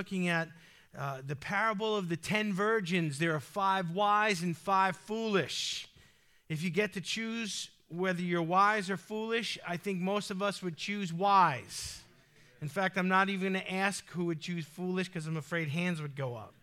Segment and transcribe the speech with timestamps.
[0.00, 0.48] looking at
[0.98, 3.18] uh, the parable of the ten virgins.
[3.18, 5.86] There are five wise and five foolish.
[6.48, 10.62] If you get to choose whether you're wise or foolish, I think most of us
[10.62, 12.00] would choose wise.
[12.62, 15.68] In fact, I'm not even going to ask who would choose foolish because I'm afraid
[15.68, 16.54] hands would go up.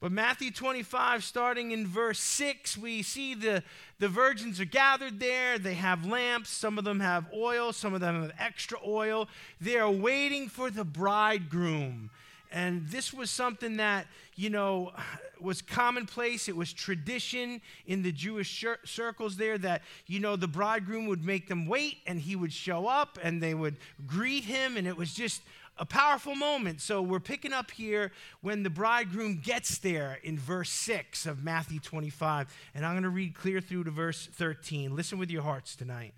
[0.00, 3.62] But Matthew 25, starting in verse 6, we see the,
[3.98, 5.58] the virgins are gathered there.
[5.58, 6.48] They have lamps.
[6.48, 7.74] Some of them have oil.
[7.74, 9.28] Some of them have extra oil.
[9.60, 12.08] They are waiting for the bridegroom.
[12.52, 14.06] And this was something that,
[14.36, 14.92] you know,
[15.40, 16.48] was commonplace.
[16.48, 21.48] It was tradition in the Jewish circles there that, you know, the bridegroom would make
[21.48, 24.76] them wait and he would show up and they would greet him.
[24.76, 25.40] And it was just
[25.78, 26.82] a powerful moment.
[26.82, 31.80] So we're picking up here when the bridegroom gets there in verse 6 of Matthew
[31.80, 32.54] 25.
[32.74, 34.94] And I'm going to read clear through to verse 13.
[34.94, 36.12] Listen with your hearts tonight.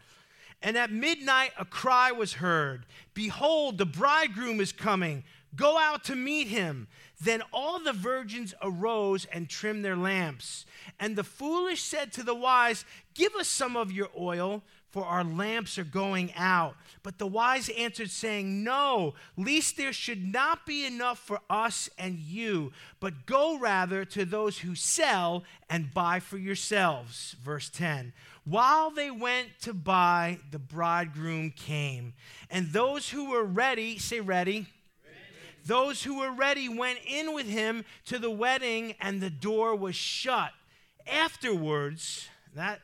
[0.62, 5.24] And at midnight a cry was heard Behold, the bridegroom is coming.
[5.54, 6.88] Go out to meet him.
[7.20, 10.66] Then all the virgins arose and trimmed their lamps.
[10.98, 15.24] And the foolish said to the wise, Give us some of your oil for our
[15.24, 16.76] lamps are going out.
[17.02, 22.18] But the wise answered, saying, No, lest there should not be enough for us and
[22.18, 27.36] you, but go rather to those who sell and buy for yourselves.
[27.42, 28.12] Verse 10.
[28.44, 32.12] While they went to buy, the bridegroom came.
[32.50, 34.66] And those who were ready, say, ready.
[35.64, 39.94] Those who were ready went in with him to the wedding, and the door was
[39.94, 40.50] shut.
[41.06, 42.80] Afterwards, that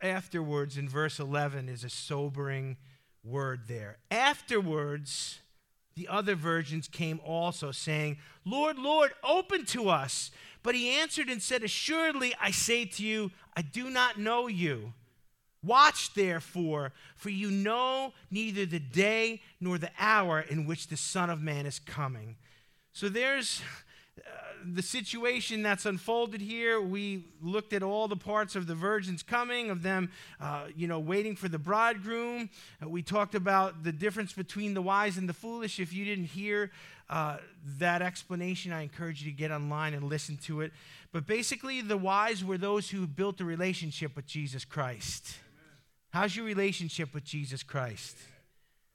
[0.00, 2.76] afterwards in verse 11 is a sobering
[3.24, 3.98] word there.
[4.10, 5.40] Afterwards,
[5.94, 10.30] the other virgins came also, saying, Lord, Lord, open to us.
[10.62, 14.92] But he answered and said, Assuredly, I say to you, I do not know you.
[15.66, 21.28] Watch therefore, for you know neither the day nor the hour in which the Son
[21.28, 22.36] of Man is coming.
[22.92, 23.60] So there's
[24.74, 29.70] the situation that's unfolded here, we looked at all the parts of the virgins coming,
[29.70, 32.50] of them, uh, you know, waiting for the bridegroom.
[32.82, 35.78] Uh, we talked about the difference between the wise and the foolish.
[35.78, 36.70] If you didn't hear
[37.08, 37.38] uh,
[37.78, 40.72] that explanation, I encourage you to get online and listen to it.
[41.12, 45.36] But basically, the wise were those who built a relationship with Jesus Christ.
[46.16, 48.16] How's your relationship with Jesus Christ?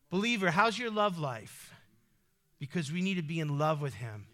[0.10, 1.72] Believer, how's your love life?
[2.58, 4.26] Because we need to be in love with Him.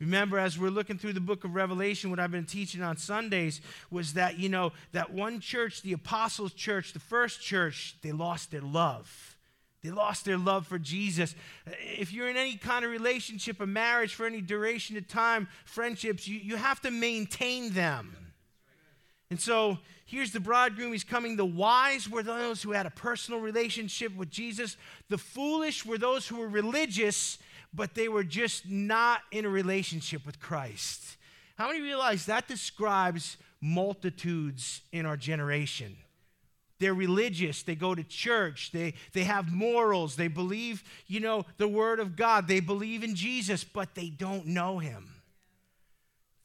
[0.00, 3.60] Remember, as we're looking through the book of Revelation, what I've been teaching on Sundays
[3.92, 8.50] was that, you know, that one church, the Apostles' Church, the first church, they lost
[8.50, 9.38] their love.
[9.84, 11.36] They lost their love for Jesus.
[11.78, 16.26] If you're in any kind of relationship, a marriage for any duration of time, friendships,
[16.26, 18.25] you, you have to maintain them.
[19.30, 20.92] And so here's the bridegroom.
[20.92, 21.36] He's coming.
[21.36, 24.76] The wise were those who had a personal relationship with Jesus,
[25.08, 27.38] the foolish were those who were religious
[27.76, 31.16] but they were just not in a relationship with Christ.
[31.56, 35.96] How many realize that describes multitudes in our generation?
[36.78, 37.62] They're religious.
[37.62, 38.70] They go to church.
[38.72, 40.16] They, they have morals.
[40.16, 42.48] They believe, you know, the Word of God.
[42.48, 45.08] They believe in Jesus, but they don't know Him.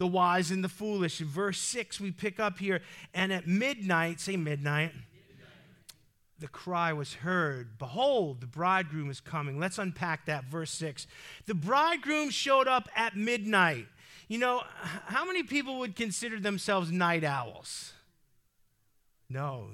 [0.01, 1.21] The wise and the foolish.
[1.21, 2.81] In verse 6, we pick up here,
[3.13, 4.93] and at midnight, say midnight,
[6.39, 9.59] the cry was heard Behold, the bridegroom is coming.
[9.59, 10.45] Let's unpack that.
[10.45, 11.05] Verse 6.
[11.45, 13.85] The bridegroom showed up at midnight.
[14.27, 14.63] You know,
[15.05, 17.93] how many people would consider themselves night owls?
[19.29, 19.67] No.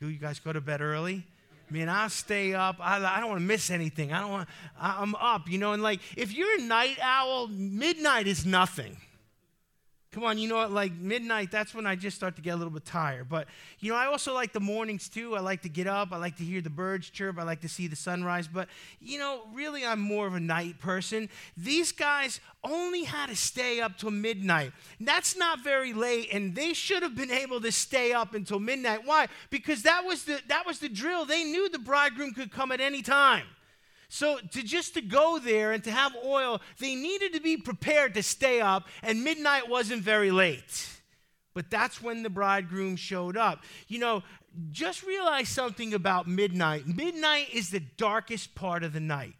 [0.00, 1.28] Do you guys go to bed early?
[1.68, 2.76] I mean, I'll stay up.
[2.80, 4.12] I, I don't want to miss anything.
[4.12, 4.48] I don't want.
[4.80, 5.72] I'm up, you know.
[5.72, 8.96] And like, if you're a night owl, midnight is nothing.
[10.12, 10.72] Come on, you know what?
[10.72, 13.28] Like midnight, that's when I just start to get a little bit tired.
[13.28, 13.48] But,
[13.80, 15.36] you know, I also like the mornings too.
[15.36, 16.10] I like to get up.
[16.12, 17.38] I like to hear the birds chirp.
[17.38, 18.48] I like to see the sunrise.
[18.48, 18.68] But,
[18.98, 21.28] you know, really, I'm more of a night person.
[21.56, 24.72] These guys only had to stay up till midnight.
[25.00, 29.00] That's not very late, and they should have been able to stay up until midnight.
[29.04, 29.26] Why?
[29.50, 31.26] Because that was the, that was the drill.
[31.26, 33.44] They knew the bridegroom could come at any time.
[34.08, 38.14] So to just to go there and to have oil, they needed to be prepared
[38.14, 40.88] to stay up, and midnight wasn't very late.
[41.54, 43.64] But that's when the bridegroom showed up.
[43.88, 44.22] You know,
[44.70, 46.86] just realize something about midnight.
[46.86, 49.34] Midnight is the darkest part of the night.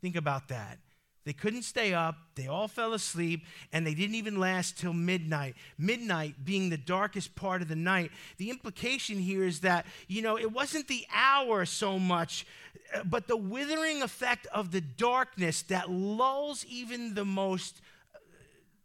[0.00, 0.78] Think about that.
[1.24, 2.16] They couldn't stay up.
[2.34, 5.54] They all fell asleep, and they didn't even last till midnight.
[5.78, 8.10] Midnight being the darkest part of the night.
[8.36, 12.46] The implication here is that, you know, it wasn't the hour so much,
[12.94, 17.80] uh, but the withering effect of the darkness that lulls even the most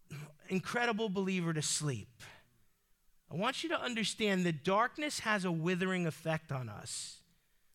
[0.09, 0.15] uh,
[0.47, 2.07] incredible believer to sleep.
[3.30, 7.18] I want you to understand that darkness has a withering effect on us.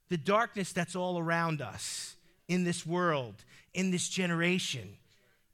[0.09, 2.17] The darkness that's all around us
[2.49, 3.45] in this world
[3.75, 4.97] in this generation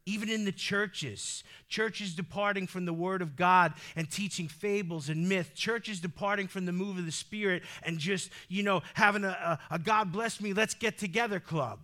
[0.07, 1.45] even in the churches.
[1.69, 5.55] Churches departing from the Word of God and teaching fables and myth.
[5.55, 9.75] Churches departing from the move of the Spirit and just, you know, having a, a,
[9.75, 11.81] a God bless me, let's get together club.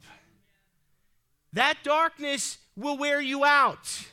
[1.52, 4.06] That darkness will wear you out.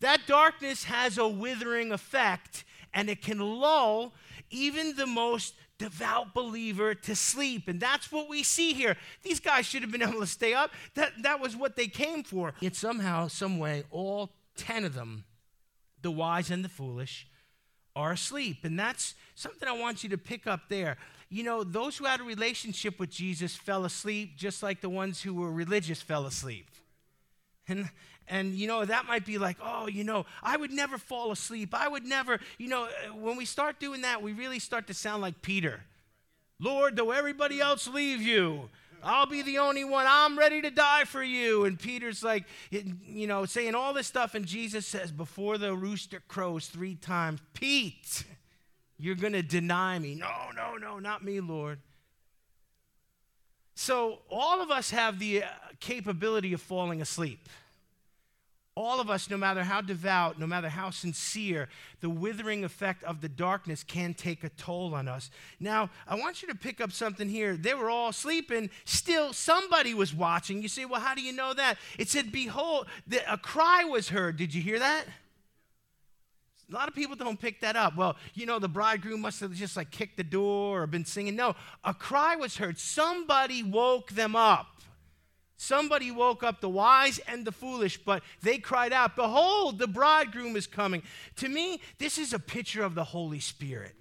[0.00, 2.64] That darkness has a withering effect
[2.94, 4.14] and it can lull
[4.50, 7.66] even the most devout believer to sleep.
[7.66, 8.96] And that's what we see here.
[9.22, 10.70] These guys should have been able to stay up.
[10.94, 12.52] That, that was what they came for.
[12.60, 15.24] Yet somehow, some way, all 10 of them,
[16.02, 17.26] the wise and the foolish,
[17.96, 18.58] are asleep.
[18.62, 20.98] And that's something I want you to pick up there.
[21.30, 25.22] You know, those who had a relationship with Jesus fell asleep just like the ones
[25.22, 26.68] who were religious fell asleep.
[27.66, 27.88] And,
[28.30, 31.74] and you know that might be like oh you know i would never fall asleep.
[31.74, 35.20] I would never you know when we start doing that we really start to sound
[35.20, 35.82] like peter.
[36.58, 38.70] Lord though everybody else leave you
[39.02, 40.06] i'll be the only one.
[40.08, 41.64] I'm ready to die for you.
[41.64, 44.34] And peter's like you know saying all this stuff.
[44.34, 48.24] And jesus says before the rooster crows three times pete
[48.98, 50.14] you're going to deny me.
[50.14, 51.78] No no no not me lord.
[53.74, 55.46] So all of us have the uh,
[55.80, 57.48] capability of falling asleep
[58.80, 61.68] all of us, no matter how devout, no matter how sincere,
[62.00, 65.30] the withering effect of the darkness can take a toll on us.
[65.58, 67.56] Now, I want you to pick up something here.
[67.56, 70.62] They were all sleeping, still, somebody was watching.
[70.62, 71.76] You say, well, how do you know that?
[71.98, 72.86] It said, Behold,
[73.28, 74.36] a cry was heard.
[74.36, 75.04] Did you hear that?
[76.70, 77.96] A lot of people don't pick that up.
[77.96, 81.34] Well, you know, the bridegroom must have just like kicked the door or been singing.
[81.34, 82.78] No, a cry was heard.
[82.78, 84.79] Somebody woke them up.
[85.62, 90.56] Somebody woke up the wise and the foolish, but they cried out, Behold, the bridegroom
[90.56, 91.02] is coming.
[91.36, 93.94] To me, this is a picture of the Holy Spirit.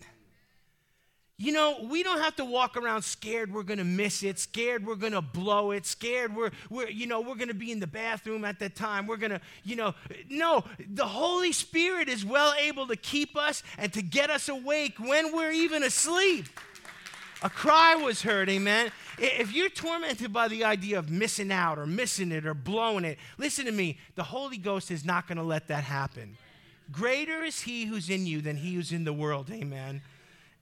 [1.38, 4.86] You know, we don't have to walk around scared we're going to miss it, scared
[4.86, 7.82] we're going to blow it, scared we're, we're you know, we're going to be in
[7.82, 9.06] the bathroom at that time.
[9.06, 9.96] We're going to, you know,
[10.30, 14.98] no, the Holy Spirit is well able to keep us and to get us awake
[14.98, 16.46] when we're even asleep.
[17.42, 18.92] A cry was heard, amen.
[19.18, 23.18] If you're tormented by the idea of missing out or missing it or blowing it,
[23.38, 23.98] listen to me.
[24.16, 26.38] The Holy Ghost is not going to let that happen.
[26.92, 30.02] Greater is He who's in you than He who's in the world, amen.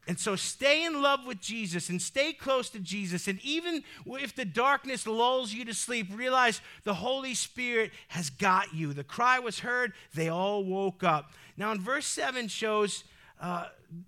[0.07, 3.27] And so stay in love with Jesus and stay close to Jesus.
[3.27, 8.73] And even if the darkness lulls you to sleep, realize the Holy Spirit has got
[8.73, 8.93] you.
[8.93, 11.33] The cry was heard, they all woke up.
[11.57, 13.03] Now, in verse 7 shows
[13.41, 13.65] uh,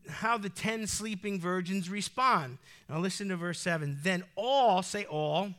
[0.07, 2.57] how the 10 sleeping virgins respond.
[2.89, 3.99] Now listen to verse 7.
[4.03, 5.49] Then all, say all,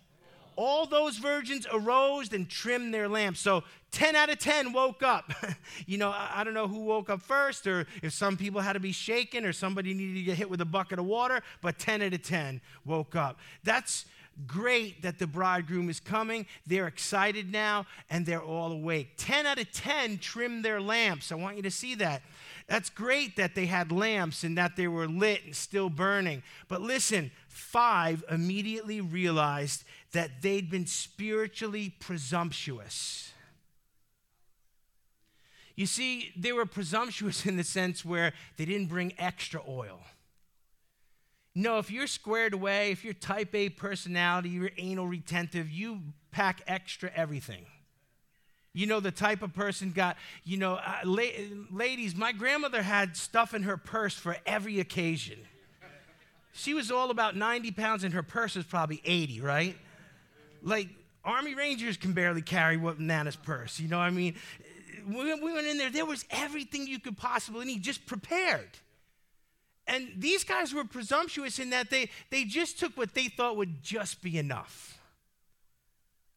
[0.56, 3.40] all those virgins arose and trimmed their lamps.
[3.40, 5.32] So 10 out of 10 woke up.
[5.86, 8.80] you know, I, don't know who woke up first or if some people had to
[8.80, 12.02] be shaken or somebody needed to get hit with a bucket of water, but 10
[12.02, 13.38] out of 10 woke up.
[13.64, 14.04] That's
[14.46, 16.46] great that the bridegroom is coming.
[16.66, 19.14] They're excited now and they're all awake.
[19.16, 21.32] 10 out of 10 trimmed their lamps.
[21.32, 22.22] I want you to see that.
[22.70, 26.44] That's great that they had lamps and that they were lit and still burning.
[26.68, 29.82] But listen, five immediately realized
[30.12, 33.32] that they'd been spiritually presumptuous.
[35.74, 40.02] You see, they were presumptuous in the sense where they didn't bring extra oil.
[41.56, 46.62] No, if you're squared away, if you're type A personality, you're anal retentive, you pack
[46.68, 47.66] extra everything.
[48.72, 51.24] You know, the type of person got, you know, uh, la-
[51.72, 55.38] ladies, my grandmother had stuff in her purse for every occasion.
[56.52, 59.76] She was all about 90 pounds, and her purse was probably 80, right?
[60.62, 60.88] Like,
[61.24, 63.80] Army Rangers can barely carry what Nana's purse.
[63.80, 64.36] You know what I mean?
[65.06, 68.68] We, we went in there, there was everything you could possibly need, just prepared.
[69.86, 73.82] And these guys were presumptuous in that they, they just took what they thought would
[73.82, 74.98] just be enough.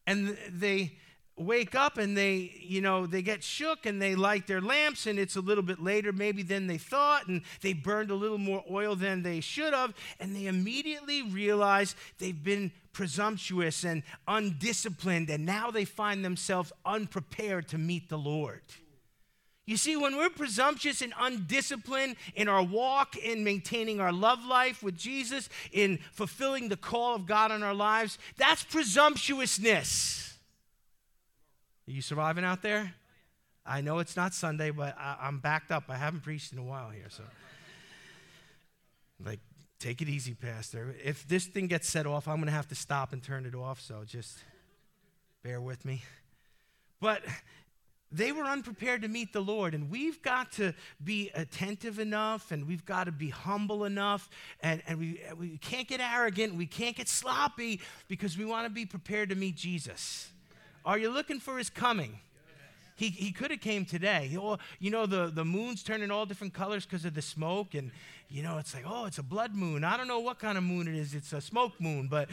[0.06, 0.96] And they
[1.36, 5.18] wake up and they, you know, they get shook and they light their lamps and
[5.18, 8.62] it's a little bit later maybe than they thought and they burned a little more
[8.70, 15.44] oil than they should have and they immediately realize they've been presumptuous and undisciplined and
[15.44, 18.62] now they find themselves unprepared to meet the Lord.
[19.66, 24.82] You see, when we're presumptuous and undisciplined in our walk, in maintaining our love life
[24.82, 30.23] with Jesus, in fulfilling the call of God on our lives, that's presumptuousness.
[31.86, 32.94] Are you surviving out there?
[33.66, 35.84] I know it's not Sunday, but I, am backed up.
[35.88, 37.24] I haven't preached in a while here, so
[39.24, 39.40] like,
[39.78, 40.94] take it easy, Pastor.
[41.02, 43.54] If this thing gets set off, I'm going to have to stop and turn it
[43.54, 43.80] off.
[43.80, 44.38] So just
[45.42, 46.02] bear with me.
[47.00, 47.22] But
[48.10, 50.72] they were unprepared to meet the Lord, and we've got to
[51.02, 55.88] be attentive enough, and we've got to be humble enough, and, and we, we can't
[55.88, 60.30] get arrogant, we can't get sloppy because we want to be prepared to meet Jesus.
[60.84, 62.18] Are you looking for his coming?
[62.96, 64.36] He, he could have came today.
[64.38, 67.74] Oh, you know, the, the moon's turning all different colors because of the smoke.
[67.74, 67.90] And,
[68.28, 69.82] you know, it's like, oh, it's a blood moon.
[69.82, 71.12] I don't know what kind of moon it is.
[71.12, 72.06] It's a smoke moon.
[72.06, 72.28] But,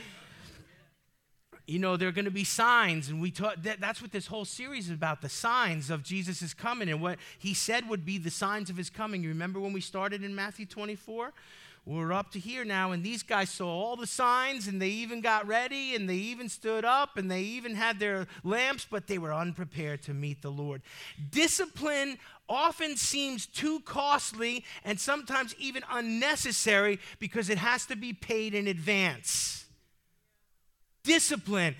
[1.65, 3.09] you know, there are going to be signs.
[3.09, 6.53] And we taught that, that's what this whole series is about the signs of Jesus'
[6.53, 9.23] coming and what he said would be the signs of his coming.
[9.23, 11.33] You remember when we started in Matthew 24?
[11.83, 15.19] We're up to here now, and these guys saw all the signs, and they even
[15.19, 19.17] got ready, and they even stood up, and they even had their lamps, but they
[19.17, 20.83] were unprepared to meet the Lord.
[21.31, 28.53] Discipline often seems too costly and sometimes even unnecessary because it has to be paid
[28.53, 29.65] in advance.
[31.03, 31.75] Discipline.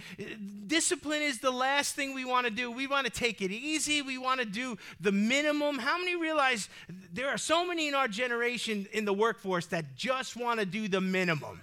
[0.66, 2.72] Discipline is the last thing we want to do.
[2.72, 4.02] We want to take it easy.
[4.02, 5.78] We want to do the minimum.
[5.78, 6.70] How many realize
[7.14, 10.88] there are so many in our generation in the workforce that just want to do
[10.88, 11.62] the minimum?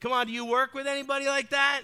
[0.00, 1.80] Come on, do you work with anybody like that?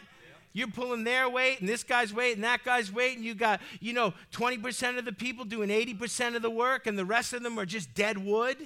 [0.53, 3.61] You're pulling their weight and this guy's weight and that guy's weight, and you got,
[3.81, 7.43] you know, 20% of the people doing 80% of the work, and the rest of
[7.43, 8.59] them are just dead wood.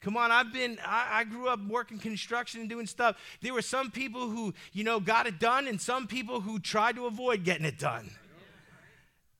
[0.00, 3.16] Come on, I've been, I, I, grew up working construction and doing stuff.
[3.42, 6.96] There were some people who, you know, got it done and some people who tried
[6.96, 8.10] to avoid getting it done.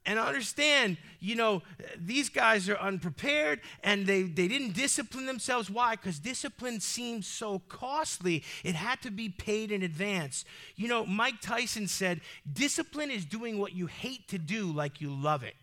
[0.04, 1.62] And understand, you know,
[1.96, 5.70] these guys are unprepared and they, they didn't discipline themselves.
[5.70, 5.92] Why?
[5.92, 8.42] Because discipline seems so costly.
[8.64, 10.44] It had to be paid in advance.
[10.76, 15.10] You know, Mike Tyson said, discipline is doing what you hate to do like you
[15.10, 15.54] love it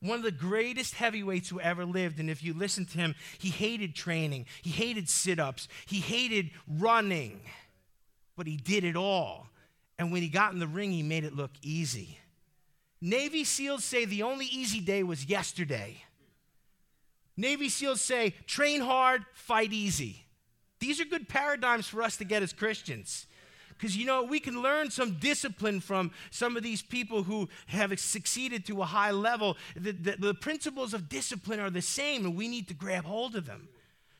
[0.00, 2.20] one of the greatest heavyweights who ever lived.
[2.20, 6.50] And if you listen to him, he hated training, he hated sit ups, he hated
[6.68, 7.40] running,
[8.36, 9.48] but he did it all.
[9.98, 12.18] And when he got in the ring, he made it look easy.
[13.00, 16.02] Navy SEALs say the only easy day was yesterday.
[17.36, 20.24] Navy SEALs say train hard, fight easy.
[20.80, 23.26] These are good paradigms for us to get as Christians.
[23.78, 27.96] Because, you know, we can learn some discipline from some of these people who have
[27.98, 29.56] succeeded to a high level.
[29.76, 33.36] The, the, the principles of discipline are the same, and we need to grab hold
[33.36, 33.68] of them.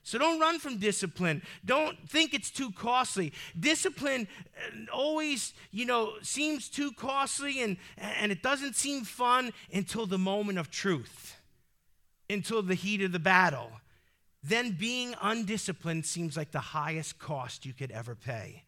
[0.05, 1.43] So don't run from discipline.
[1.67, 3.33] Don't think it's too costly.
[3.59, 10.07] Discipline uh, always, you know, seems too costly and, and it doesn't seem fun until
[10.07, 11.37] the moment of truth,
[12.31, 13.71] until the heat of the battle.
[14.43, 18.65] Then being undisciplined seems like the highest cost you could ever pay.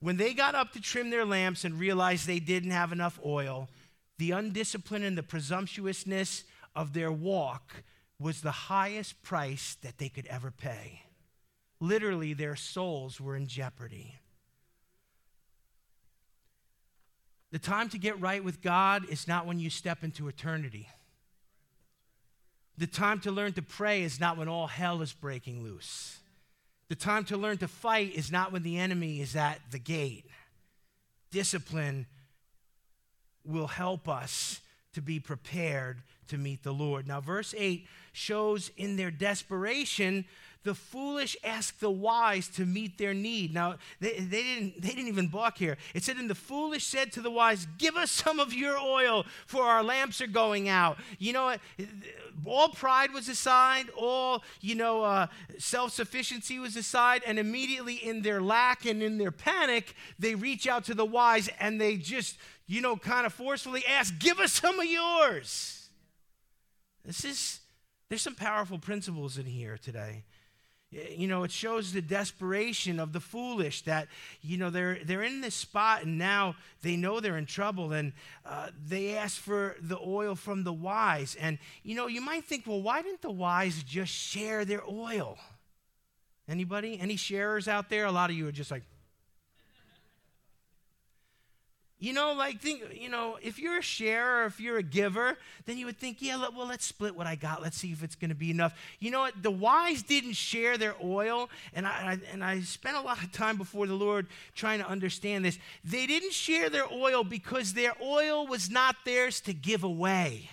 [0.00, 3.68] When they got up to trim their lamps and realized they didn't have enough oil,
[4.18, 7.82] the undiscipline and the presumptuousness of their walk
[8.20, 11.02] was the highest price that they could ever pay.
[11.80, 14.16] Literally, their souls were in jeopardy.
[17.50, 20.88] The time to get right with God is not when you step into eternity.
[22.76, 26.18] The time to learn to pray is not when all hell is breaking loose.
[26.88, 30.24] The time to learn to fight is not when the enemy is at the gate.
[31.30, 32.06] Discipline
[33.44, 34.60] will help us
[34.94, 37.06] to be prepared to meet the Lord.
[37.06, 37.86] Now, verse 8
[38.18, 40.24] shows in their desperation
[40.64, 43.54] the foolish ask the wise to meet their need.
[43.54, 45.78] Now, they, they, didn't, they didn't even balk here.
[45.94, 49.24] It said, And the foolish said to the wise, Give us some of your oil,
[49.46, 50.98] for our lamps are going out.
[51.18, 51.56] You know?
[52.44, 58.22] All pride was aside, all, you know, uh, self sufficiency was aside, and immediately in
[58.22, 62.36] their lack and in their panic, they reach out to the wise and they just,
[62.66, 65.88] you know, kind of forcefully ask, Give us some of yours.
[67.04, 67.60] This is,
[68.08, 70.24] there's some powerful principles in here today.
[70.90, 74.08] You know it shows the desperation of the foolish that
[74.40, 78.14] you know they're they're in this spot and now they know they're in trouble and
[78.46, 81.36] uh, they ask for the oil from the wise.
[81.38, 85.36] And you know you might think well why didn't the wise just share their oil?
[86.48, 86.98] Anybody?
[86.98, 88.06] Any sharers out there?
[88.06, 88.84] A lot of you are just like
[92.00, 95.36] you know, like think, you know, if you're a sharer, if you're a giver,
[95.66, 97.60] then you would think, yeah, well, let's split what I got.
[97.60, 98.72] Let's see if it's going to be enough.
[99.00, 99.42] You know what?
[99.42, 103.32] The wise didn't share their oil, and I, I, and I spent a lot of
[103.32, 105.58] time before the Lord trying to understand this.
[105.82, 110.50] They didn't share their oil because their oil was not theirs to give away.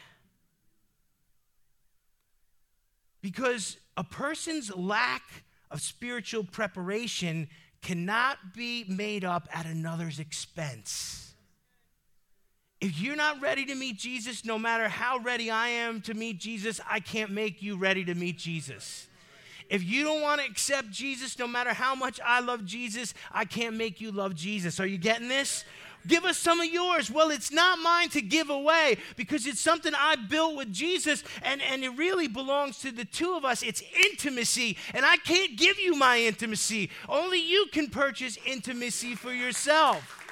[3.21, 5.21] Because a person's lack
[5.69, 7.49] of spiritual preparation
[7.83, 11.24] cannot be made up at another's expense.
[12.81, 16.39] If you're not ready to meet Jesus, no matter how ready I am to meet
[16.39, 19.07] Jesus, I can't make you ready to meet Jesus.
[19.69, 23.45] If you don't want to accept Jesus, no matter how much I love Jesus, I
[23.45, 24.79] can't make you love Jesus.
[24.79, 25.63] Are you getting this?
[26.05, 27.09] Give us some of yours.
[27.09, 31.61] Well, it's not mine to give away because it's something I built with Jesus and,
[31.63, 33.63] and it really belongs to the two of us.
[33.63, 36.91] It's intimacy, and I can't give you my intimacy.
[37.09, 40.24] Only you can purchase intimacy for yourself.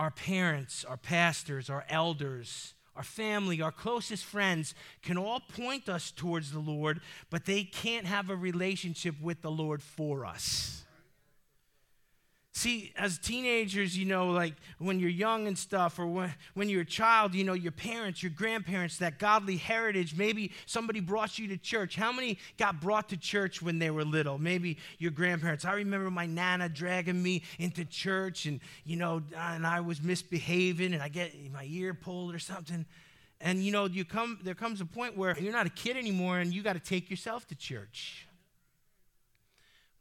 [0.00, 6.10] Our parents, our pastors, our elders, our family, our closest friends can all point us
[6.10, 10.84] towards the Lord, but they can't have a relationship with the Lord for us.
[12.60, 16.82] See, as teenagers, you know, like when you're young and stuff, or when, when you're
[16.82, 21.48] a child, you know, your parents, your grandparents, that godly heritage, maybe somebody brought you
[21.48, 21.96] to church.
[21.96, 24.36] How many got brought to church when they were little?
[24.36, 25.64] Maybe your grandparents.
[25.64, 30.92] I remember my nana dragging me into church, and, you know, and I was misbehaving,
[30.92, 32.84] and I get my ear pulled or something.
[33.40, 36.40] And, you know, you come, there comes a point where you're not a kid anymore,
[36.40, 38.26] and you got to take yourself to church.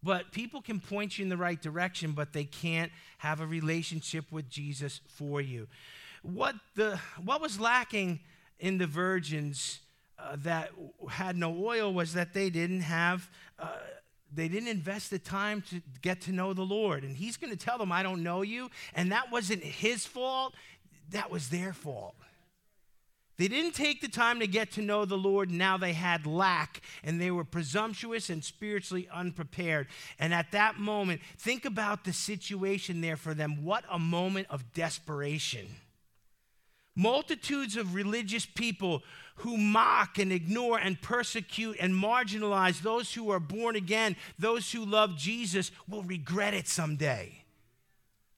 [0.01, 4.32] But people can point you in the right direction, but they can't have a relationship
[4.32, 5.68] with Jesus for you.
[6.22, 8.20] What, the, what was lacking
[8.60, 9.79] in the virgins
[10.18, 10.72] uh, that
[11.10, 13.77] had no oil was that they didn't have, uh,
[14.34, 17.03] they didn't invest the time to get to know the Lord.
[17.03, 18.70] And he's going to tell them, I don't know you.
[18.96, 20.53] And that wasn't his fault,
[21.12, 22.15] that was their fault.
[23.39, 25.50] They didn't take the time to get to know the Lord.
[25.50, 29.88] Now they had lack and they were presumptuous and spiritually unprepared.
[30.19, 33.63] And at that moment, think about the situation there for them.
[33.63, 35.67] What a moment of desperation.
[36.98, 39.03] Multitudes of religious people
[39.36, 44.84] who mock and ignore and persecute and marginalize those who are born again, those who
[44.84, 47.38] love Jesus, will regret it someday.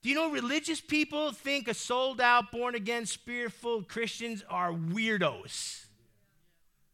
[0.02, 4.72] Do you know religious people think a sold out, born again, spirit filled Christians are
[4.72, 5.86] weirdos?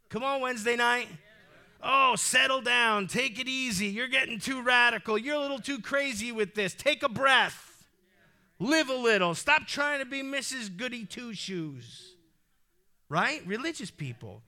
[0.09, 1.07] Come on, Wednesday night.
[1.81, 3.07] Oh, settle down.
[3.07, 3.87] Take it easy.
[3.87, 5.17] You're getting too radical.
[5.17, 6.73] You're a little too crazy with this.
[6.73, 7.85] Take a breath.
[8.59, 9.35] Live a little.
[9.35, 10.75] Stop trying to be Mrs.
[10.75, 12.15] Goody Two Shoes.
[13.09, 13.45] Right?
[13.45, 14.41] Religious people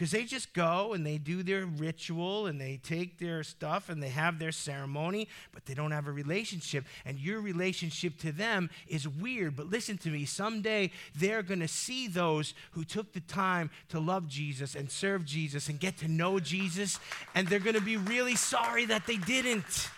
[0.00, 4.02] because they just go and they do their ritual and they take their stuff and
[4.02, 6.86] they have their ceremony, but they don't have a relationship.
[7.04, 9.56] And your relationship to them is weird.
[9.56, 14.00] But listen to me, someday they're going to see those who took the time to
[14.00, 16.98] love Jesus and serve Jesus and get to know Jesus,
[17.34, 19.90] and they're going to be really sorry that they didn't.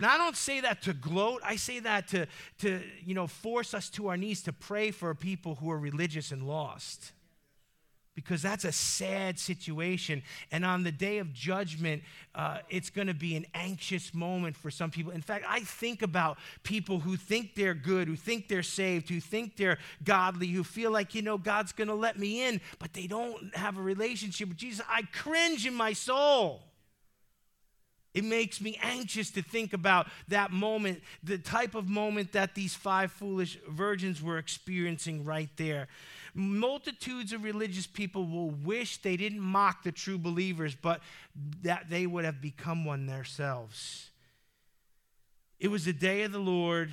[0.00, 1.40] Now, I don't say that to gloat.
[1.44, 2.26] I say that to,
[2.62, 6.32] to you know, force us to our knees to pray for people who are religious
[6.32, 7.12] and lost
[8.14, 10.22] because that's a sad situation.
[10.52, 12.02] And on the day of judgment,
[12.34, 15.12] uh, it's going to be an anxious moment for some people.
[15.12, 19.20] In fact, I think about people who think they're good, who think they're saved, who
[19.20, 22.92] think they're godly, who feel like, you know, God's going to let me in, but
[22.92, 24.84] they don't have a relationship with Jesus.
[24.88, 26.62] I cringe in my soul.
[28.14, 32.72] It makes me anxious to think about that moment, the type of moment that these
[32.72, 35.88] five foolish virgins were experiencing right there.
[36.34, 41.00] Multitudes of religious people will wish they didn't mock the true believers, but
[41.62, 44.10] that they would have become one themselves.
[45.60, 46.92] It was the day of the Lord.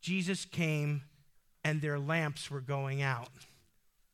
[0.00, 1.02] Jesus came,
[1.64, 3.30] and their lamps were going out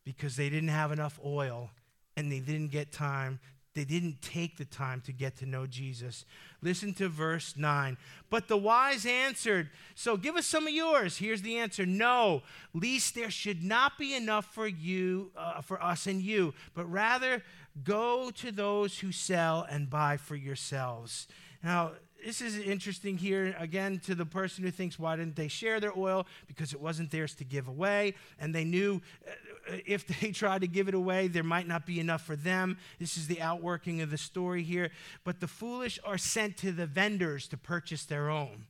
[0.03, 1.71] because they didn't have enough oil
[2.15, 3.39] and they didn't get time
[3.75, 6.25] they didn't take the time to get to know Jesus.
[6.61, 7.97] Listen to verse 9.
[8.29, 11.17] But the wise answered, So give us some of yours.
[11.17, 16.05] Here's the answer No, least there should not be enough for you, uh, for us
[16.05, 17.43] and you, but rather
[17.83, 21.27] go to those who sell and buy for yourselves.
[21.63, 25.79] Now, this is interesting here again to the person who thinks, why didn't they share
[25.79, 26.25] their oil?
[26.47, 28.15] Because it wasn't theirs to give away.
[28.39, 31.99] And they knew uh, if they tried to give it away, there might not be
[31.99, 32.77] enough for them.
[32.99, 34.91] This is the outworking of the story here.
[35.23, 38.65] But the foolish are sent to the vendors to purchase their own.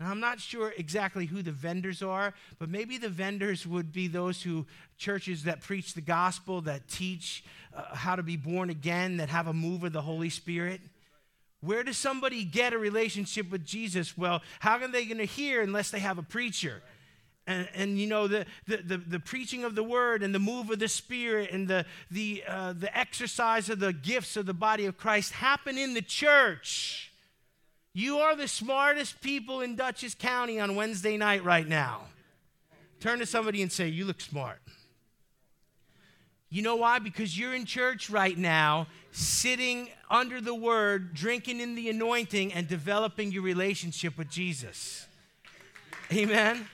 [0.00, 4.08] Now, I'm not sure exactly who the vendors are, but maybe the vendors would be
[4.08, 4.66] those who,
[4.98, 7.44] churches that preach the gospel, that teach
[7.76, 10.80] uh, how to be born again, that have a move of the Holy Spirit.
[11.62, 14.18] Where does somebody get a relationship with Jesus?
[14.18, 16.82] Well, how are they going to hear unless they have a preacher?
[17.46, 20.70] And, and, you know the, the, the, the, preaching of the word and the move
[20.70, 24.86] of the spirit and the, the, uh, the exercise of the gifts of the body
[24.86, 27.10] of christ happen in the church
[27.94, 32.02] you are the smartest people in dutchess county on wednesday night right now
[33.00, 34.60] turn to somebody and say you look smart
[36.52, 36.98] you know why?
[36.98, 42.68] Because you're in church right now sitting under the word drinking in the anointing and
[42.68, 45.06] developing your relationship with jesus.
[46.12, 46.68] Amen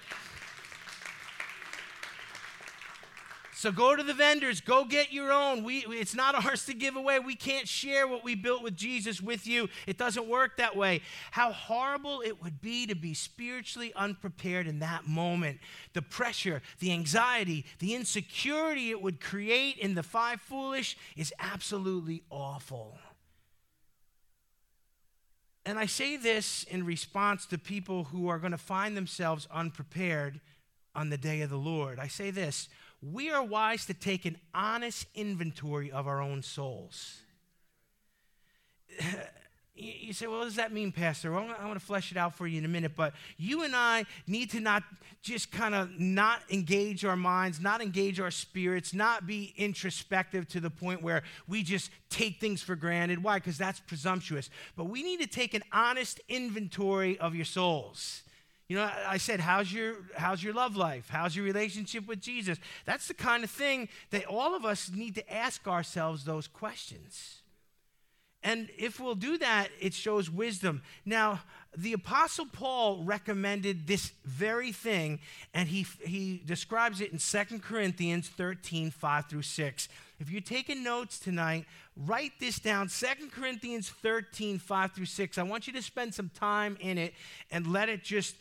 [3.59, 5.65] So go to the vendors, go get your own.
[5.65, 7.19] We, it's not ours to give away.
[7.19, 9.69] We can't share what we built with Jesus with you.
[9.85, 11.01] It doesn't work that way.
[11.33, 15.59] How horrible it would be to be spiritually unprepared in that moment.
[15.93, 22.23] The pressure, the anxiety, the insecurity it would create in the five foolish is absolutely
[22.31, 22.97] awful.
[25.67, 30.41] And I say this in response to people who are going to find themselves unprepared
[30.95, 31.99] on the day of the Lord.
[31.99, 32.69] I say this
[33.01, 37.19] we are wise to take an honest inventory of our own souls.
[39.75, 41.31] you say, well, what does that mean, Pastor?
[41.31, 43.77] Well, I want to flesh it out for you in a minute, but you and
[43.77, 44.83] I need to not
[45.23, 50.61] just kind of not engage our minds, not engage our spirits, not be introspective to
[50.61, 53.23] the point where we just take things for granted.
[53.23, 53.39] Why?
[53.39, 54.51] Because that's presumptuous.
[54.77, 58.23] But we need to take an honest inventory of your souls.
[58.69, 61.09] You know, I said, how's your, how's your love life?
[61.09, 62.59] How's your relationship with Jesus?
[62.85, 67.41] That's the kind of thing that all of us need to ask ourselves those questions.
[68.43, 70.83] And if we'll do that, it shows wisdom.
[71.05, 71.41] Now,
[71.77, 75.21] the Apostle Paul recommended this very thing,
[75.53, 79.89] and he, he describes it in 2 Corinthians 13 5 through 6.
[80.21, 81.67] If you're taking notes tonight,
[82.07, 85.39] write this down 2 Corinthians 13 5 through 6.
[85.39, 87.15] I want you to spend some time in it
[87.51, 88.37] and let it just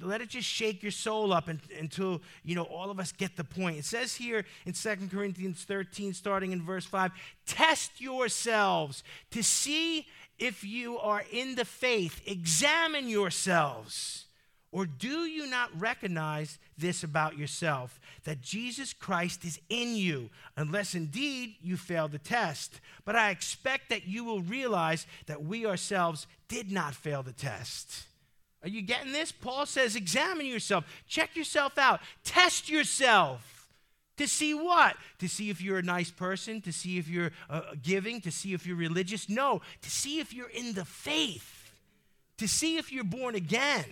[0.00, 3.36] let it just shake your soul up and, until you know all of us get
[3.36, 3.78] the point.
[3.78, 7.12] It says here in 2 Corinthians 13, starting in verse 5,
[7.46, 10.06] test yourselves to see
[10.38, 14.27] if you are in the faith, examine yourselves.
[14.70, 20.94] Or do you not recognize this about yourself, that Jesus Christ is in you, unless
[20.94, 22.80] indeed you fail the test?
[23.06, 28.04] But I expect that you will realize that we ourselves did not fail the test.
[28.62, 29.32] Are you getting this?
[29.32, 33.54] Paul says, examine yourself, check yourself out, test yourself.
[34.18, 34.96] To see what?
[35.20, 38.52] To see if you're a nice person, to see if you're uh, giving, to see
[38.52, 39.28] if you're religious?
[39.28, 41.72] No, to see if you're in the faith,
[42.36, 43.84] to see if you're born again,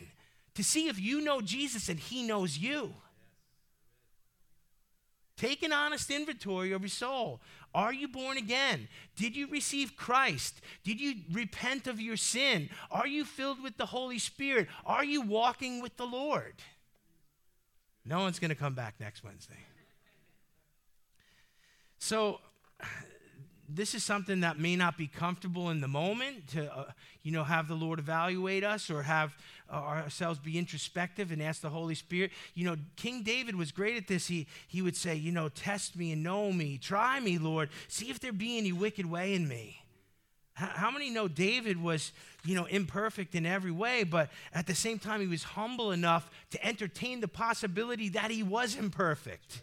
[0.57, 2.93] to see if you know Jesus and he knows you.
[5.37, 7.41] Take an honest inventory of your soul.
[7.75, 8.89] Are you born again?
[9.17, 10.63] Did you receive Christ?
[10.83, 12.71] Did you repent of your sin?
[12.91, 14.69] Are you filled with the Holy Spirit?
[14.87, 16.55] Are you walking with the Lord?
[18.07, 19.59] No one's going to come back next Wednesday.
[21.99, 22.41] So,
[23.69, 26.85] this is something that may not be comfortable in the moment to uh,
[27.23, 29.35] you know have the lord evaluate us or have
[29.71, 32.31] ourselves be introspective and ask the holy spirit.
[32.55, 34.27] You know king david was great at this.
[34.27, 36.79] He, he would say you know test me and know me.
[36.79, 37.71] Try me lord.
[37.89, 39.83] See if there be any wicked way in me.
[40.57, 44.99] How many know David was, you know, imperfect in every way, but at the same
[44.99, 49.61] time he was humble enough to entertain the possibility that he was imperfect.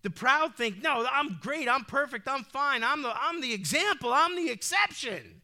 [0.00, 4.10] The proud think, no, I'm great, I'm perfect, I'm fine, I'm the, I'm the example,
[4.10, 5.42] I'm the exception.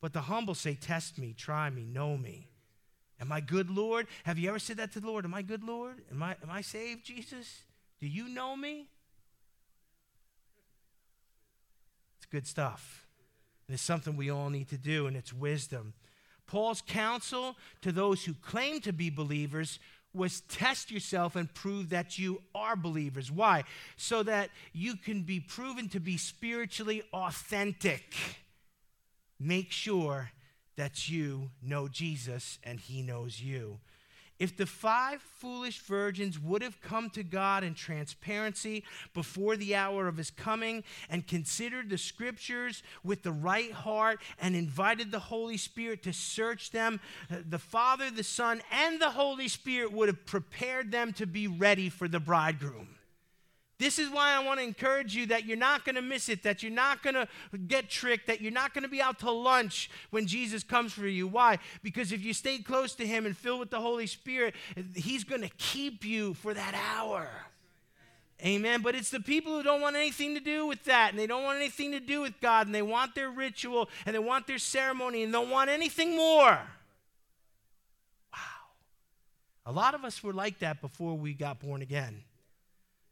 [0.00, 2.49] But the humble say, test me, try me, know me.
[3.20, 4.06] Am I good, Lord?
[4.24, 5.24] Have you ever said that to the Lord?
[5.24, 6.00] Am I good, Lord?
[6.10, 7.62] Am I, am I saved, Jesus?
[8.00, 8.86] Do you know me?
[12.16, 13.06] It's good stuff.
[13.68, 15.92] And it's something we all need to do, and it's wisdom.
[16.46, 19.78] Paul's counsel to those who claim to be believers
[20.12, 23.30] was test yourself and prove that you are believers.
[23.30, 23.64] Why?
[23.96, 28.14] So that you can be proven to be spiritually authentic.
[29.38, 30.32] Make sure
[30.76, 33.78] that you know Jesus and he knows you.
[34.40, 40.08] If the five foolish virgins would have come to God in transparency before the hour
[40.08, 45.58] of his coming and considered the scriptures with the right heart and invited the Holy
[45.58, 50.24] Spirit to search them, uh, the Father, the Son, and the Holy Spirit would have
[50.24, 52.88] prepared them to be ready for the bridegroom.
[53.80, 56.42] This is why I want to encourage you that you're not going to miss it,
[56.42, 57.26] that you're not going to
[57.66, 61.08] get tricked, that you're not going to be out to lunch when Jesus comes for
[61.08, 61.26] you.
[61.26, 61.58] Why?
[61.82, 64.54] Because if you stay close to Him and filled with the Holy Spirit,
[64.94, 67.26] He's going to keep you for that hour.
[68.44, 68.82] Amen.
[68.82, 71.42] But it's the people who don't want anything to do with that, and they don't
[71.42, 74.58] want anything to do with God, and they want their ritual, and they want their
[74.58, 76.60] ceremony, and don't want anything more.
[78.30, 78.38] Wow.
[79.64, 82.24] A lot of us were like that before we got born again.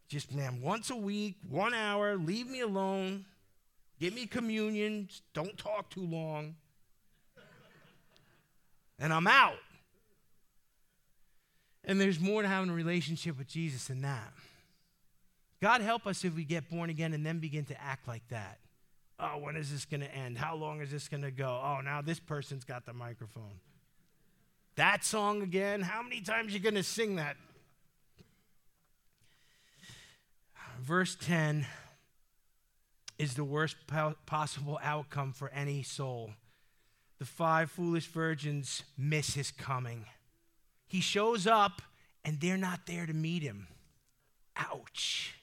[0.09, 3.27] Just, man, once a week, one hour, leave me alone.
[4.01, 5.09] Give me communion.
[5.35, 6.55] Don't talk too long.
[8.99, 9.59] And I'm out.
[11.85, 14.33] And there's more to having a relationship with Jesus than that.
[15.61, 18.59] God help us if we get born again and then begin to act like that.
[19.21, 20.39] Oh, when is this going to end?
[20.39, 21.61] How long is this going to go?
[21.63, 23.61] Oh, now this person's got the microphone.
[24.77, 25.81] That song again?
[25.81, 27.37] How many times are you going to sing that?
[30.81, 31.67] Verse 10
[33.19, 36.31] is the worst po- possible outcome for any soul.
[37.19, 40.05] The five foolish virgins miss his coming.
[40.87, 41.83] He shows up
[42.25, 43.67] and they're not there to meet him.
[44.57, 45.35] Ouch.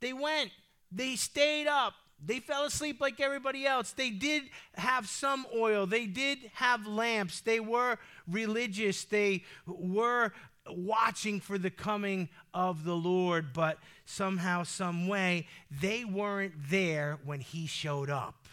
[0.00, 0.50] They went,
[0.90, 3.92] they stayed up, they fell asleep like everybody else.
[3.92, 5.86] They did have some oil.
[5.86, 7.40] They did have lamps.
[7.40, 9.04] They were religious.
[9.04, 10.32] They were
[10.68, 17.40] watching for the coming of the Lord, but somehow, some way, they weren't there when
[17.40, 18.46] he showed up.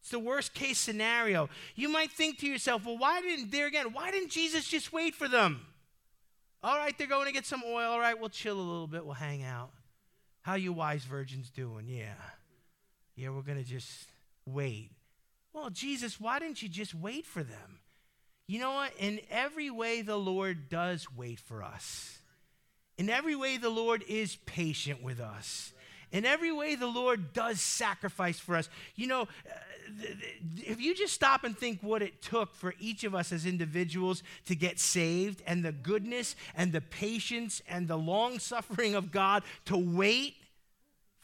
[0.00, 1.48] It's the worst case scenario.
[1.74, 5.14] You might think to yourself, well, why didn't, there again, why didn't Jesus just wait
[5.14, 5.66] for them?
[6.62, 7.90] All right, they're going to get some oil.
[7.90, 9.04] All right, we'll chill a little bit.
[9.04, 9.70] We'll hang out.
[10.42, 11.86] How you wise virgins doing?
[11.88, 12.14] Yeah.
[13.16, 14.06] Yeah, we're going to just
[14.44, 14.90] wait.
[15.52, 17.80] Well, Jesus, why didn't you just wait for them?
[18.46, 18.92] You know what?
[18.98, 22.18] In every way, the Lord does wait for us.
[22.96, 25.72] In every way, the Lord is patient with us.
[26.12, 28.68] In every way, the Lord does sacrifice for us.
[28.94, 29.26] You know, uh,
[30.58, 34.22] if you just stop and think what it took for each of us as individuals
[34.46, 39.42] to get saved and the goodness and the patience and the long suffering of God
[39.66, 40.36] to wait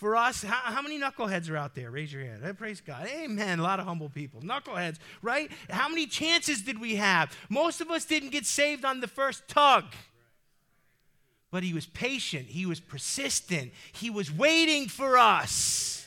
[0.02, 1.88] for us, how, how, many knuckleheads are out there?
[1.88, 2.58] Raise your hand.
[2.58, 3.06] Praise God.
[3.06, 3.60] Amen.
[3.60, 4.40] A lot of humble people.
[4.40, 5.48] Knuckleheads, right?
[5.70, 7.32] How many chances did we have?
[7.48, 9.84] Most of us didn't get saved on the first tug.
[11.52, 16.01] But he was patient, he was persistent, he was waiting for us.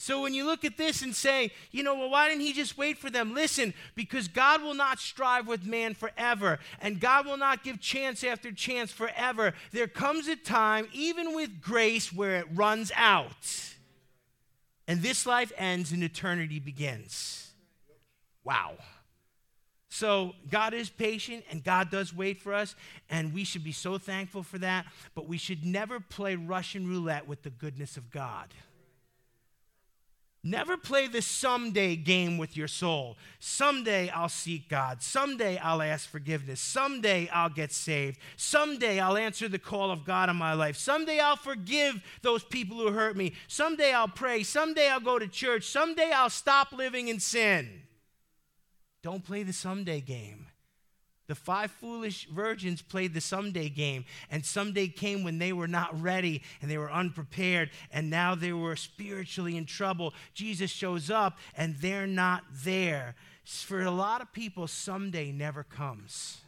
[0.00, 2.78] So when you look at this and say, you know, well, why didn't he just
[2.78, 3.34] wait for them?
[3.34, 8.22] Listen, because God will not strive with man forever, and God will not give chance
[8.22, 9.54] after chance forever.
[9.72, 13.74] There comes a time, even with grace, where it runs out.
[14.86, 17.50] And this life ends and eternity begins.
[18.44, 18.74] Wow.
[19.88, 22.76] So God is patient and God does wait for us,
[23.10, 24.86] and we should be so thankful for that.
[25.16, 28.54] But we should never play Russian roulette with the goodness of God.
[30.44, 33.16] Never play the someday game with your soul.
[33.40, 35.02] Someday I'll seek God.
[35.02, 36.60] Someday I'll ask forgiveness.
[36.60, 38.18] Someday I'll get saved.
[38.36, 40.76] Someday I'll answer the call of God in my life.
[40.76, 43.34] Someday I'll forgive those people who hurt me.
[43.48, 44.42] Someday I'll pray.
[44.42, 45.64] Someday I'll go to church.
[45.64, 47.82] Someday I'll stop living in sin.
[49.02, 50.47] Don't play the someday game.
[51.28, 56.00] The five foolish virgins played the someday game, and someday came when they were not
[56.00, 60.14] ready and they were unprepared, and now they were spiritually in trouble.
[60.32, 63.14] Jesus shows up, and they're not there.
[63.44, 66.38] For a lot of people, someday never comes.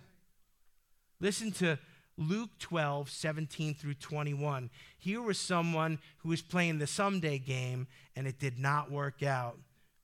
[1.20, 1.78] Listen to
[2.16, 4.70] Luke 12, 17 through 21.
[4.98, 9.58] Here was someone who was playing the someday game, and it did not work out.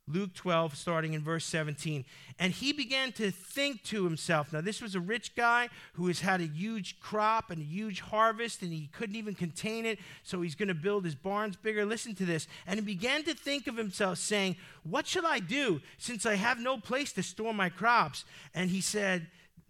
[0.08, 2.04] Luke 12, starting in verse 17.
[2.38, 4.52] And he began to think to himself.
[4.52, 8.00] Now, this was a rich guy who has had a huge crop and a huge
[8.00, 11.84] harvest, and he couldn't even contain it, so he's going to build his barns bigger.
[11.84, 12.46] Listen to this.
[12.68, 16.60] And he began to think of himself, saying, What shall I do since I have
[16.60, 18.24] no place to store my crops?
[18.54, 19.26] And he said,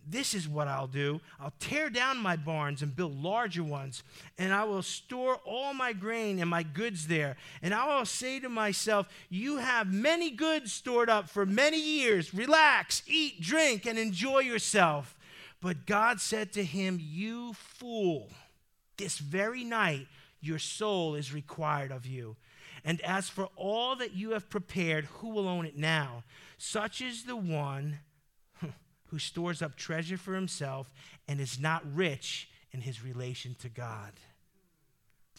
[0.09, 1.21] this is what I'll do.
[1.41, 4.05] I'll tear down my barns and build larger ones,
[4.39, 7.37] and I will store all my grain and my goods there.
[7.61, 12.33] And I will say to myself, You have many goods stored up for many years.
[12.33, 15.17] Relax, eat, drink, and enjoy yourself.
[15.61, 18.29] But God said to him, You fool,
[18.97, 20.07] this very night
[20.41, 22.37] your soul is required of you.
[22.85, 26.23] And as for all that you have prepared, who will own it now?
[26.57, 27.99] Such is the one
[29.17, 30.93] who stores up treasure for himself
[31.27, 34.13] and is not rich in his relation to God.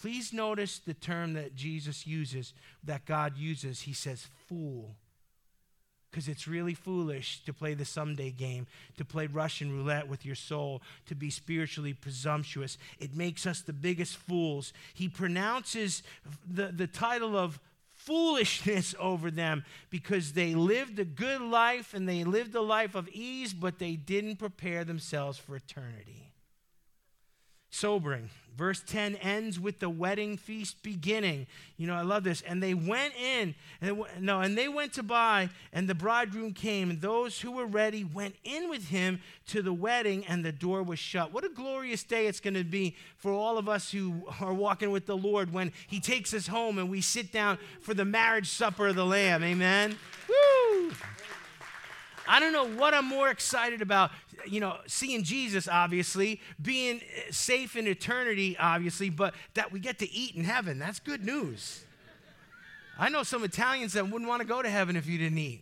[0.02, 3.82] Please notice the term that Jesus uses, that God uses.
[3.82, 4.96] He says, fool.
[6.10, 8.66] Because it's really foolish to play the someday game,
[8.98, 12.80] to play Russian roulette with your soul, to be spiritually presumptuous.
[12.98, 14.74] It makes us the biggest fools.
[14.96, 16.02] He pronounces
[16.50, 17.60] the, the title of
[18.08, 23.08] foolishness over them because they lived a good life and they lived a life of
[23.10, 26.32] ease, but they didn't prepare themselves for eternity.
[27.70, 28.30] Sobering.
[28.58, 31.46] Verse 10 ends with the wedding feast beginning.
[31.78, 32.42] You know, I love this.
[32.42, 36.90] And they went in, and no, and they went to buy, and the bridegroom came,
[36.90, 40.82] and those who were ready went in with him to the wedding, and the door
[40.82, 41.32] was shut.
[41.32, 44.90] What a glorious day it's going to be for all of us who are walking
[44.90, 48.50] with the Lord when he takes us home and we sit down for the marriage
[48.50, 49.44] supper of the Lamb.
[49.44, 49.96] Amen.
[50.28, 50.92] Woo!
[52.28, 54.12] I don't know what I'm more excited about
[54.46, 60.12] you know, seeing Jesus, obviously, being safe in eternity, obviously, but that we get to
[60.12, 60.80] eat in heaven.
[60.80, 61.84] That's good news.
[63.00, 65.62] I know some Italians that wouldn't want to go to heaven if you didn't eat.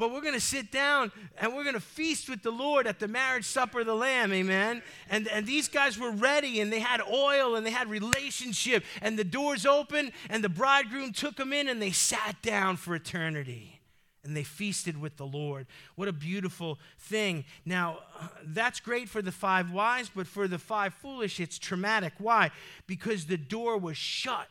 [0.00, 3.00] But we're going to sit down and we're going to feast with the Lord at
[3.00, 4.82] the marriage supper of the Lamb, amen?
[5.10, 9.18] And, and these guys were ready and they had oil and they had relationship and
[9.18, 13.82] the doors open and the bridegroom took them in and they sat down for eternity
[14.24, 15.66] and they feasted with the Lord.
[15.96, 17.44] What a beautiful thing.
[17.66, 17.98] Now,
[18.42, 22.14] that's great for the five wise, but for the five foolish, it's traumatic.
[22.16, 22.52] Why?
[22.86, 24.48] Because the door was shut.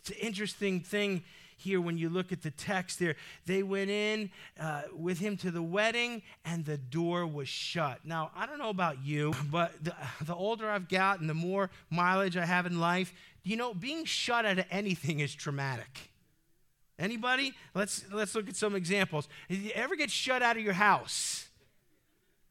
[0.00, 1.22] It's an interesting thing
[1.60, 3.16] here when you look at the text there.
[3.46, 8.00] They went in uh, with him to the wedding, and the door was shut.
[8.04, 9.94] Now, I don't know about you, but the,
[10.24, 14.44] the older I've gotten, the more mileage I have in life, you know, being shut
[14.44, 16.10] out of anything is traumatic.
[16.98, 17.54] Anybody?
[17.74, 19.28] Let's, let's look at some examples.
[19.48, 21.48] Did You ever get shut out of your house?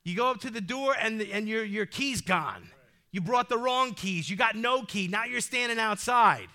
[0.04, 2.70] You go up to the door and, the, and your, your key's gone.
[3.12, 4.30] You brought the wrong keys.
[4.30, 5.08] You got no key.
[5.08, 6.48] Now you're standing outside.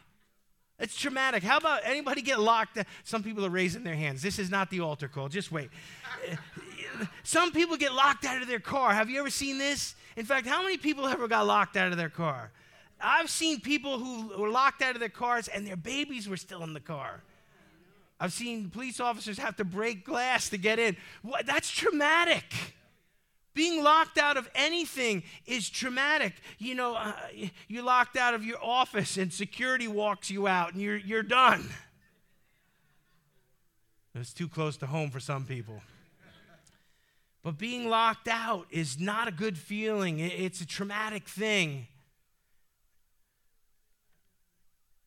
[0.79, 1.43] It's traumatic.
[1.43, 2.79] How about anybody get locked?
[3.05, 4.23] Some people are raising their hands.
[4.23, 5.29] This is not the altar call.
[5.29, 5.71] Just wait.
[7.23, 8.93] Some people get locked out of their car.
[8.93, 9.95] Have you ever seen this?
[10.17, 12.51] In fact, how many people ever got locked out of their car?
[13.01, 16.63] I've seen people who were locked out of their cars and their babies were still
[16.63, 17.23] in the car.
[18.19, 20.97] I've seen police officers have to break glass to get in.
[21.45, 22.45] That's traumatic.
[23.55, 26.35] Being locked out of anything is traumatic.
[26.59, 27.13] You know, uh,
[27.69, 31.69] you're locked out of your office and security walks you out and you're, you're done.
[34.17, 35.81] It's too close to home for some people.
[37.43, 41.87] But being locked out is not a good feeling, it's a traumatic thing.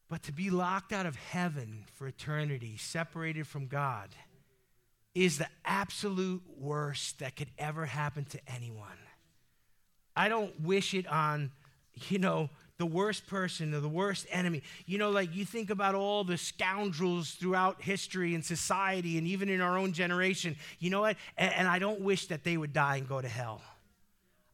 [0.10, 4.10] But to be locked out of heaven for eternity, separated from God,
[5.24, 8.88] is the absolute worst that could ever happen to anyone.
[10.16, 11.52] I don't wish it on,
[12.10, 14.62] you know, the worst person or the worst enemy.
[14.86, 19.50] You know, like you think about all the scoundrels throughout history and society and even
[19.50, 20.56] in our own generation.
[20.78, 21.18] You know what?
[21.36, 23.62] And, and, I don't wish that they would die and go to hell.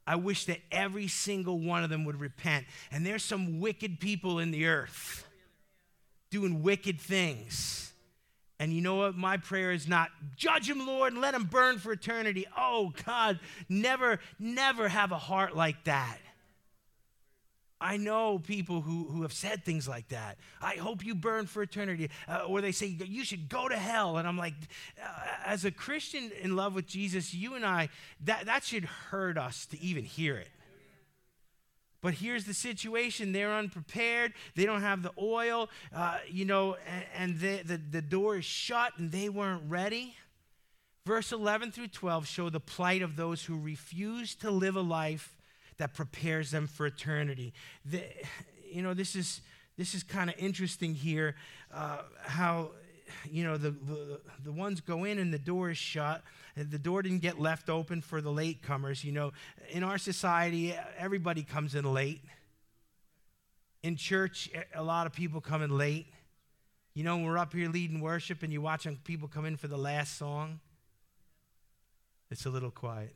[0.07, 2.65] I wish that every single one of them would repent.
[2.89, 5.25] And there's some wicked people in the earth
[6.29, 7.92] doing wicked things.
[8.63, 9.17] And you know what?
[9.17, 12.45] My prayer is not judge him, Lord, and let him burn for eternity.
[12.57, 16.17] Oh, God, never, never have a heart like that.
[17.81, 20.37] I know people who, who have said things like that.
[20.61, 22.09] I hope you burn for eternity.
[22.25, 24.15] Uh, or they say, you should go to hell.
[24.17, 24.53] And I'm like,
[24.97, 25.07] uh,
[25.45, 27.89] as a Christian in love with Jesus, you and I,
[28.21, 30.47] that, that should hurt us to even hear it.
[32.03, 37.05] But here's the situation they're unprepared, they don't have the oil, uh, you know, and,
[37.17, 40.13] and the, the, the door is shut and they weren't ready.
[41.05, 45.37] Verse 11 through 12 show the plight of those who refuse to live a life
[45.77, 47.53] that prepares them for eternity.
[47.85, 48.03] The,
[48.69, 49.39] you know, this is,
[49.77, 51.35] this is kind of interesting here
[51.73, 52.71] uh, how
[53.29, 56.23] you know, the, the, the ones go in and the door is shut.
[56.55, 59.03] The door didn't get left open for the latecomers.
[59.03, 59.31] You know,
[59.69, 62.21] in our society, everybody comes in late.
[63.81, 66.07] In church, a lot of people come in late.
[66.93, 69.77] You know, we're up here leading worship and you're watching people come in for the
[69.77, 70.59] last song.
[72.29, 73.15] It's a little quiet.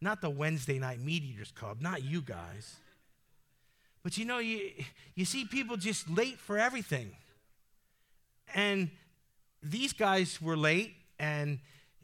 [0.00, 2.76] Not the Wednesday night meat eaters club, not you guys.
[4.02, 4.70] But you know, you,
[5.14, 7.10] you see people just late for everything.
[8.54, 8.90] And
[9.62, 11.58] these guys were late and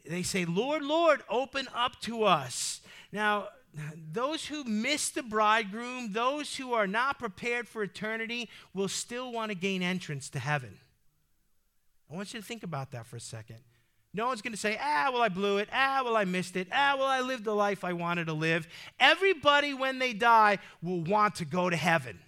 [0.05, 2.81] they say, Lord, Lord, open up to us.
[3.11, 3.47] Now,
[4.11, 9.49] those who miss the bridegroom, those who are not prepared for eternity, will still want
[9.49, 10.77] to gain entrance to heaven.
[12.11, 13.57] I want you to think about that for a second.
[14.13, 15.69] No one's going to say, ah, well, I blew it.
[15.73, 16.67] Ah, well, I missed it.
[16.71, 18.67] Ah, well, I lived the life I wanted to live.
[18.99, 22.19] Everybody, when they die, will want to go to heaven.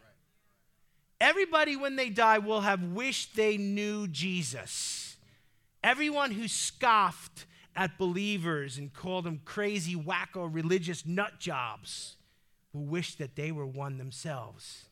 [1.26, 5.18] Everybody, when they die, will have wished they knew Jesus.
[5.84, 12.16] Everyone who scoffed at believers and called them crazy, wacko, religious nut jobs
[12.74, 14.86] will wish that they were one themselves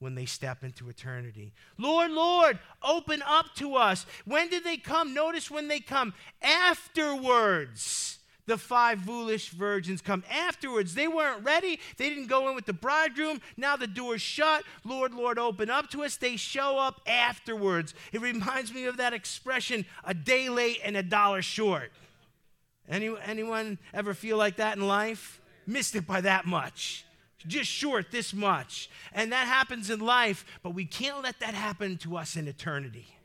[0.00, 1.52] when they step into eternity.
[1.78, 4.04] Lord, Lord, open up to us.
[4.24, 5.14] When did they come?
[5.14, 6.12] Notice when they come
[6.42, 8.17] afterwards
[8.48, 10.94] the five foolish virgins come afterwards.
[10.94, 11.78] They weren't ready.
[11.96, 13.40] They didn't go in with the bridegroom.
[13.56, 14.64] Now the door's shut.
[14.84, 16.16] Lord, Lord, open up to us.
[16.16, 17.94] They show up afterwards.
[18.12, 21.92] It reminds me of that expression a day late and a dollar short.
[22.88, 25.40] Any, anyone ever feel like that in life?
[25.66, 27.04] Missed it by that much.
[27.46, 28.90] Just short this much.
[29.12, 33.17] And that happens in life, but we can't let that happen to us in eternity.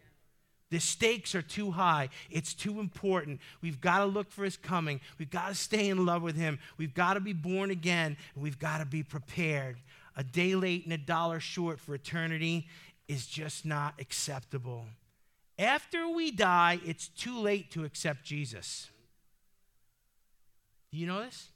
[0.73, 2.09] The stakes are too high.
[2.31, 3.41] It's too important.
[3.61, 5.01] We've got to look for his coming.
[5.19, 6.57] We've got to stay in love with him.
[6.79, 8.17] We've got to be born again.
[8.35, 9.77] we've got to be prepared.
[10.17, 12.65] A day late and a dollar short for eternity
[13.07, 14.85] is just not acceptable.
[15.59, 18.89] After we die, it's too late to accept Jesus.
[20.91, 21.49] Do you know this?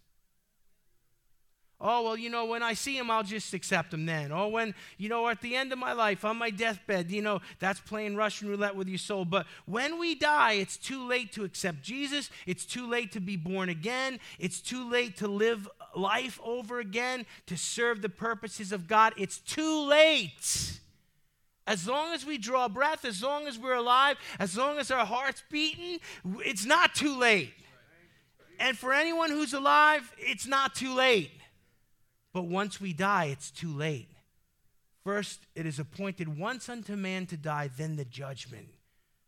[1.80, 4.32] Oh, well, you know, when I see him, I'll just accept him then.
[4.32, 7.40] Or when, you know, at the end of my life, on my deathbed, you know,
[7.60, 9.26] that's playing Russian roulette with your soul.
[9.26, 12.32] But when we die, it's too late to accept Jesus.
[12.48, 14.20] It's too late to be born again.
[14.40, 19.14] It's too late to live life over again, to serve the purposes of God.
[19.16, 20.80] It's too late.
[21.68, 25.06] As long as we draw breath, as long as we're alive, as long as our
[25.06, 26.00] heart's beating,
[26.40, 27.54] it's not too late.
[28.60, 31.30] And for anyone who's alive, it's not too late.
[32.38, 34.12] But once we die, it's too late.
[35.04, 38.68] First, it is appointed once unto man to die, then the judgment.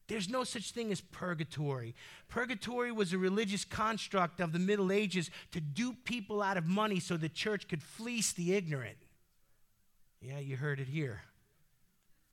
[0.05, 1.95] There's no such thing as purgatory.
[2.27, 6.99] Purgatory was a religious construct of the Middle Ages to dupe people out of money
[6.99, 8.97] so the church could fleece the ignorant.
[10.21, 11.23] Yeah, you heard it here.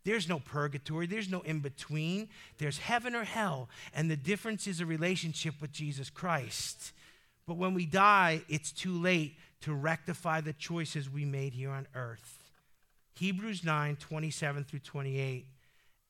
[0.04, 2.28] There's no purgatory, there's no in between.
[2.58, 6.92] There's heaven or hell, and the difference is a relationship with Jesus Christ.
[7.46, 9.36] But when we die, it's too late
[9.66, 12.38] to rectify the choices we made here on earth.
[13.18, 15.44] Hebrews 9 27 through 28.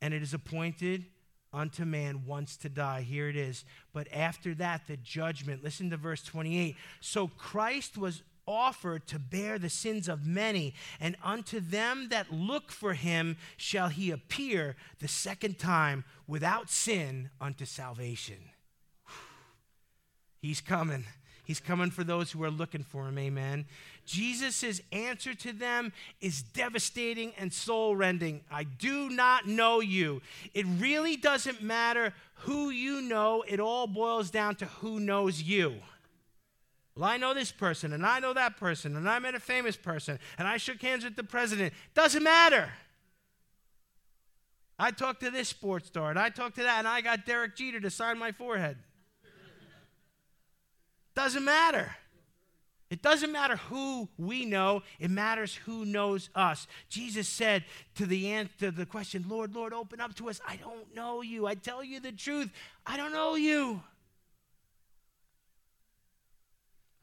[0.02, 1.07] And it is appointed
[1.54, 3.00] unto man once to die.
[3.00, 3.64] Here it is.
[3.94, 5.64] But after that, the judgment.
[5.64, 6.76] Listen to verse 28.
[7.00, 12.70] So Christ was offered to bear the sins of many, and unto them that look
[12.70, 18.50] for him shall he appear the second time without sin unto salvation.
[20.42, 21.07] He's coming.
[21.47, 23.16] He's coming for those who are looking for him.
[23.18, 23.66] Amen.
[24.05, 28.40] Jesus' answer to them is devastating and soul rending.
[28.51, 30.22] I do not know you.
[30.55, 35.76] It really doesn't matter who you know, it all boils down to who knows you.
[36.97, 39.76] Well, I know this person, and I know that person, and I met a famous
[39.76, 41.74] person, and I shook hands with the president.
[41.94, 42.70] Doesn't matter.
[44.80, 47.55] I talked to this sports star, and I talked to that, and I got Derek
[47.55, 48.78] Jeter to sign my forehead.
[51.16, 51.96] Doesn't matter.
[52.88, 56.68] It doesn't matter who we know, it matters who knows us.
[56.88, 57.64] Jesus said
[57.96, 60.40] to the answer to the question, Lord, Lord, open up to us.
[60.46, 61.48] I don't know you.
[61.48, 62.52] I tell you the truth.
[62.86, 63.82] I don't know you.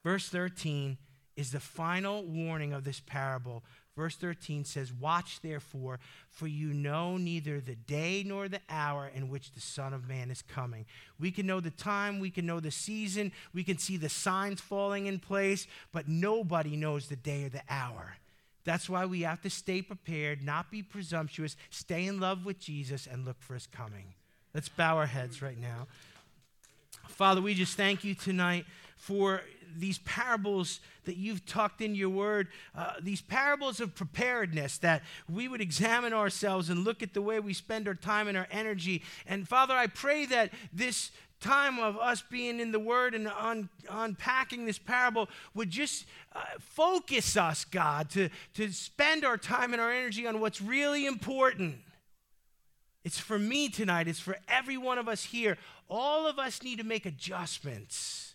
[0.06, 0.98] Verse 13
[1.36, 3.64] is the final warning of this parable.
[3.96, 9.30] Verse 13 says, Watch therefore, for you know neither the day nor the hour in
[9.30, 10.86] which the Son of Man is coming.
[11.20, 14.62] We can know the time, we can know the season, we can see the signs
[14.62, 18.18] falling in place, but nobody knows the day or the hour.
[18.66, 23.06] That's why we have to stay prepared, not be presumptuous, stay in love with Jesus,
[23.06, 24.14] and look for his coming.
[24.54, 25.88] Let's bow our heads right now.
[27.10, 28.66] Father, we just thank you tonight
[28.96, 29.42] for
[29.80, 35.48] these parables that you've tucked in your word, uh, these parables of preparedness, that we
[35.48, 39.04] would examine ourselves and look at the way we spend our time and our energy.
[39.26, 41.12] And Father, I pray that this
[41.44, 46.42] time of us being in the Word and un- unpacking this parable would just uh,
[46.60, 51.76] focus us, God, to, to spend our time and our energy on what's really important.
[53.04, 55.58] It's for me tonight, it's for every one of us here.
[55.90, 58.33] All of us need to make adjustments.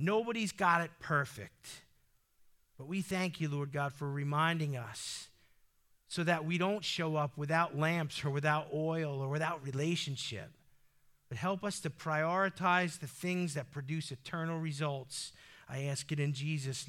[0.00, 1.82] Nobody's got it perfect.
[2.78, 5.28] But we thank you, Lord God, for reminding us
[6.08, 10.50] so that we don't show up without lamps or without oil or without relationship.
[11.28, 15.32] But help us to prioritize the things that produce eternal results.
[15.68, 16.88] I ask it in Jesus'